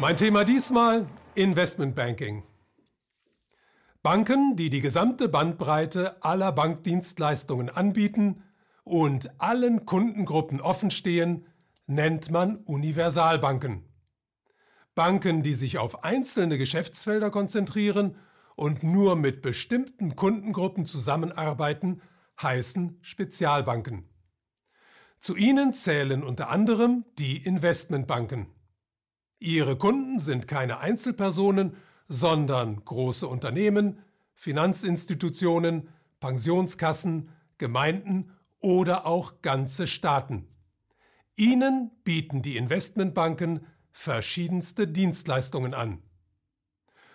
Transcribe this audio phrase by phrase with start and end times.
[0.00, 2.44] Mein Thema diesmal Investmentbanking.
[4.00, 8.44] Banken, die die gesamte Bandbreite aller Bankdienstleistungen anbieten
[8.84, 11.48] und allen Kundengruppen offenstehen,
[11.88, 13.88] nennt man Universalbanken.
[14.94, 18.14] Banken, die sich auf einzelne Geschäftsfelder konzentrieren
[18.54, 22.02] und nur mit bestimmten Kundengruppen zusammenarbeiten,
[22.40, 24.08] heißen Spezialbanken.
[25.18, 28.46] Zu ihnen zählen unter anderem die Investmentbanken.
[29.40, 31.76] Ihre Kunden sind keine Einzelpersonen,
[32.08, 34.00] sondern große Unternehmen,
[34.34, 35.88] Finanzinstitutionen,
[36.20, 40.48] Pensionskassen, Gemeinden oder auch ganze Staaten.
[41.36, 46.02] Ihnen bieten die Investmentbanken verschiedenste Dienstleistungen an.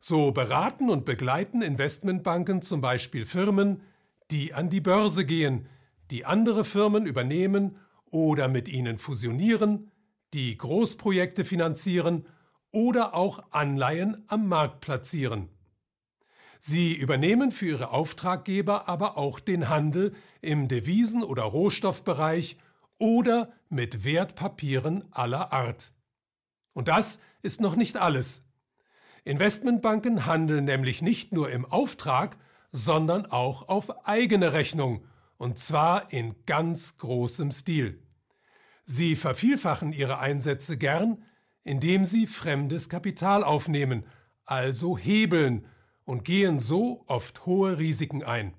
[0.00, 3.82] So beraten und begleiten Investmentbanken zum Beispiel Firmen,
[4.30, 5.68] die an die Börse gehen,
[6.10, 7.78] die andere Firmen übernehmen
[8.10, 9.90] oder mit ihnen fusionieren,
[10.34, 12.26] die Großprojekte finanzieren
[12.70, 15.48] oder auch Anleihen am Markt platzieren.
[16.60, 22.58] Sie übernehmen für ihre Auftraggeber aber auch den Handel im Devisen- oder Rohstoffbereich
[22.98, 25.92] oder mit Wertpapieren aller Art.
[26.72, 28.44] Und das ist noch nicht alles.
[29.24, 32.38] Investmentbanken handeln nämlich nicht nur im Auftrag,
[32.70, 35.04] sondern auch auf eigene Rechnung,
[35.36, 38.02] und zwar in ganz großem Stil.
[38.90, 41.22] Sie vervielfachen ihre Einsätze gern,
[41.62, 44.06] indem sie fremdes Kapital aufnehmen,
[44.46, 45.66] also hebeln,
[46.06, 48.54] und gehen so oft hohe Risiken ein.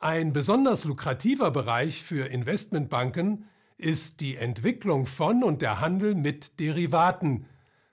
[0.00, 3.44] Ein besonders lukrativer Bereich für Investmentbanken
[3.76, 7.46] ist die Entwicklung von und der Handel mit Derivaten,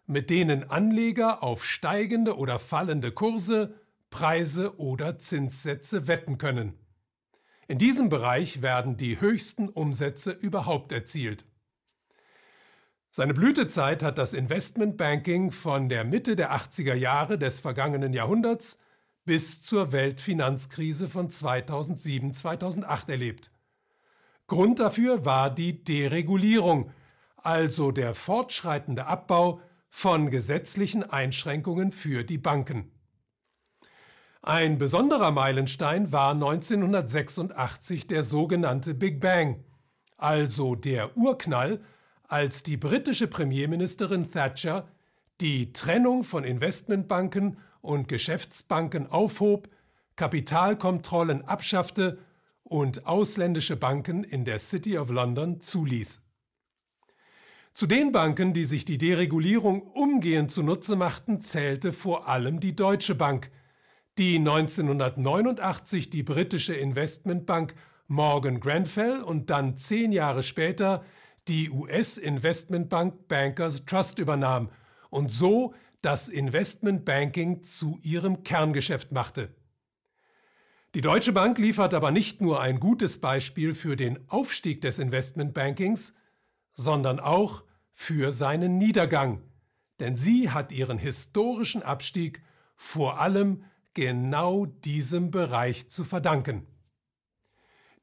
[0.07, 3.75] mit denen Anleger auf steigende oder fallende Kurse,
[4.09, 6.73] Preise oder Zinssätze wetten können.
[7.69, 11.45] In diesem Bereich werden die höchsten Umsätze überhaupt erzielt.
[13.11, 18.79] Seine Blütezeit hat das Investmentbanking von der Mitte der 80er Jahre des vergangenen Jahrhunderts
[19.23, 23.51] bis zur Weltfinanzkrise von 2007-2008 erlebt.
[24.47, 26.91] Grund dafür war die Deregulierung,
[27.35, 32.91] also der fortschreitende Abbau von gesetzlichen Einschränkungen für die Banken.
[34.41, 39.65] Ein besonderer Meilenstein war 1986 der sogenannte Big Bang,
[40.15, 41.81] also der Urknall,
[42.23, 44.87] als die britische Premierministerin Thatcher
[45.41, 49.69] die Trennung von Investmentbanken und Geschäftsbanken aufhob,
[50.15, 52.19] Kapitalkontrollen abschaffte
[52.63, 56.21] und ausländische Banken in der City of London zuließ.
[57.73, 63.15] Zu den Banken, die sich die Deregulierung umgehend zunutze machten, zählte vor allem die Deutsche
[63.15, 63.51] Bank,
[64.19, 67.73] die 1989 die britische Investmentbank
[68.07, 71.05] Morgan Grenfell und dann zehn Jahre später
[71.47, 74.71] die US-Investmentbank Bankers Trust übernahm
[75.09, 79.55] und so das Investmentbanking zu ihrem Kerngeschäft machte.
[80.95, 86.13] Die Deutsche Bank liefert aber nicht nur ein gutes Beispiel für den Aufstieg des Investmentbankings,
[86.71, 87.63] sondern auch
[87.93, 89.43] für seinen Niedergang,
[90.01, 92.43] denn sie hat ihren historischen Abstieg
[92.75, 93.63] vor allem
[93.99, 96.65] genau diesem Bereich zu verdanken.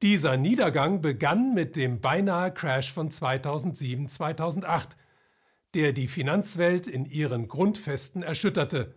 [0.03, 4.91] Dieser Niedergang begann mit dem beinahe Crash von 2007-2008,
[5.73, 8.95] der die Finanzwelt in ihren Grundfesten erschütterte,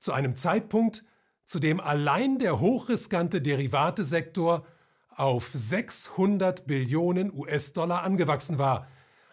[0.00, 1.02] zu einem Zeitpunkt,
[1.46, 4.66] zu dem allein der hochriskante Derivatesektor
[5.08, 8.86] auf 600 Billionen US-Dollar angewachsen war,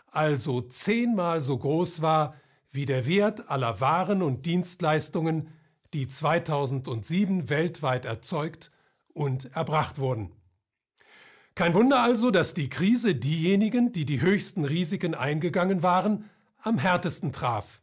[0.07, 2.35] also zehnmal so groß war
[2.71, 5.49] wie der Wert aller Waren und Dienstleistungen,
[5.93, 8.71] die 2007 weltweit erzeugt
[9.13, 10.31] und erbracht wurden.
[11.55, 16.29] Kein Wunder also, dass die Krise diejenigen, die die höchsten Risiken eingegangen waren,
[16.61, 17.81] am härtesten traf.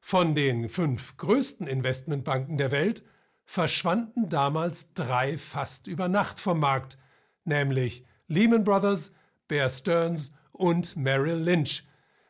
[0.00, 3.04] Von den fünf größten Investmentbanken der Welt
[3.44, 6.98] verschwanden damals drei fast über Nacht vom Markt,
[7.44, 9.12] nämlich Lehman Brothers,
[9.46, 11.86] Bear Stearns und Merrill Lynch,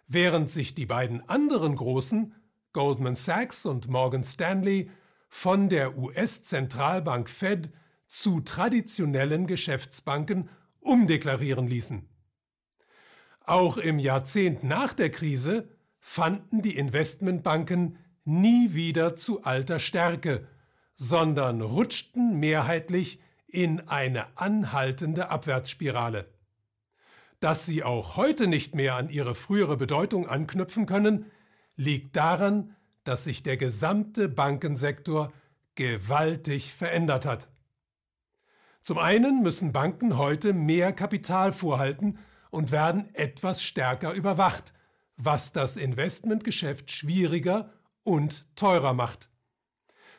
[0.09, 2.35] während sich die beiden anderen großen,
[2.73, 4.91] Goldman Sachs und Morgan Stanley,
[5.29, 7.71] von der US-Zentralbank Fed
[8.07, 10.49] zu traditionellen Geschäftsbanken
[10.81, 12.09] umdeklarieren ließen.
[13.45, 15.69] Auch im Jahrzehnt nach der Krise
[15.99, 20.47] fanden die Investmentbanken nie wieder zu alter Stärke,
[20.95, 26.29] sondern rutschten mehrheitlich in eine anhaltende Abwärtsspirale.
[27.41, 31.31] Dass sie auch heute nicht mehr an ihre frühere Bedeutung anknüpfen können,
[31.81, 35.33] liegt daran, dass sich der gesamte Bankensektor
[35.77, 37.49] gewaltig verändert hat.
[38.83, 42.19] Zum einen müssen Banken heute mehr Kapital vorhalten
[42.51, 44.75] und werden etwas stärker überwacht,
[45.17, 47.73] was das Investmentgeschäft schwieriger
[48.03, 49.31] und teurer macht.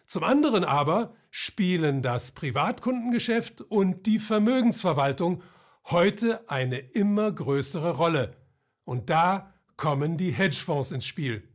[0.07, 5.43] Zum anderen aber spielen das Privatkundengeschäft und die Vermögensverwaltung
[5.85, 8.35] heute eine immer größere Rolle.
[8.83, 11.50] Und da kommen die Hedgefonds ins Spiel.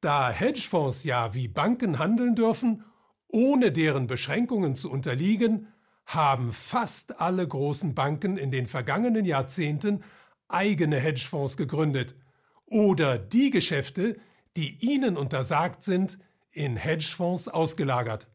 [0.00, 2.84] Da Hedgefonds ja wie Banken handeln dürfen,
[3.28, 5.68] ohne deren Beschränkungen zu unterliegen,
[6.06, 10.02] haben fast alle großen Banken in den vergangenen Jahrzehnten
[10.48, 12.16] eigene Hedgefonds gegründet
[12.66, 14.18] oder die Geschäfte,
[14.56, 16.18] die ihnen untersagt sind,
[16.50, 18.28] in Hedgefonds ausgelagert.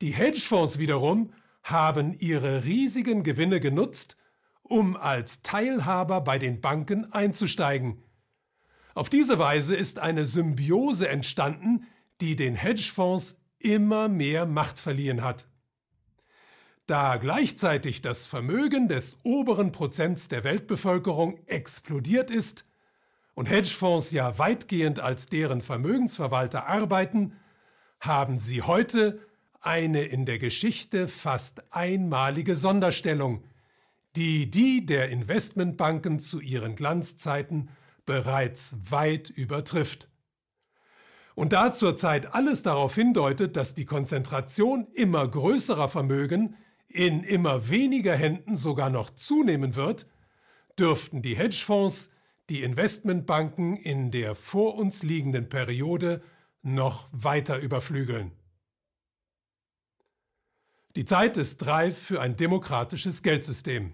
[0.00, 1.32] Die Hedgefonds wiederum
[1.62, 4.16] haben ihre riesigen Gewinne genutzt,
[4.62, 8.02] um als Teilhaber bei den Banken einzusteigen.
[8.98, 11.86] Auf diese Weise ist eine Symbiose entstanden,
[12.20, 15.46] die den Hedgefonds immer mehr Macht verliehen hat.
[16.88, 22.64] Da gleichzeitig das Vermögen des oberen Prozents der Weltbevölkerung explodiert ist
[23.34, 27.36] und Hedgefonds ja weitgehend als deren Vermögensverwalter arbeiten,
[28.00, 29.20] haben sie heute
[29.60, 33.44] eine in der Geschichte fast einmalige Sonderstellung,
[34.16, 37.70] die die der Investmentbanken zu ihren Glanzzeiten
[38.08, 40.08] bereits weit übertrifft.
[41.34, 46.56] Und da zurzeit alles darauf hindeutet, dass die Konzentration immer größerer Vermögen
[46.88, 50.06] in immer weniger Händen sogar noch zunehmen wird,
[50.78, 52.10] dürften die Hedgefonds
[52.48, 56.22] die Investmentbanken in der vor uns liegenden Periode
[56.62, 58.32] noch weiter überflügeln.
[60.96, 63.92] Die Zeit ist reif für ein demokratisches Geldsystem.